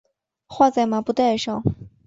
[0.47, 1.61] 画在麻布袋上